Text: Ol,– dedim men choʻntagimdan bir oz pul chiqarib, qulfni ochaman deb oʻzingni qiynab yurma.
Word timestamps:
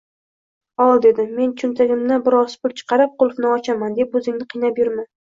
Ol,– 0.83 0.93
dedim 1.05 1.27
men 1.41 1.51
choʻntagimdan 1.61 2.23
bir 2.27 2.35
oz 2.37 2.55
pul 2.63 2.73
chiqarib, 2.81 3.13
qulfni 3.19 3.51
ochaman 3.57 3.93
deb 3.99 4.17
oʻzingni 4.21 4.49
qiynab 4.55 4.81
yurma. 4.83 5.05